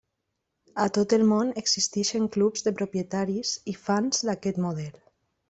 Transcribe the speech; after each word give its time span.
A 0.85 0.85
tot 0.97 1.13
el 1.17 1.25
món 1.31 1.51
existeixen 1.63 2.25
clubs 2.37 2.67
de 2.69 2.73
propietaris 2.81 3.53
i 3.75 3.77
fans 3.83 4.25
d'aquest 4.31 4.61
model. 4.67 4.91